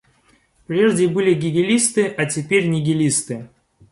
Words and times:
Прежде 0.65 1.07
были 1.07 1.35
гегелисты, 1.35 2.07
а 2.07 2.25
теперь 2.25 2.67
нигилисты. 2.67 3.49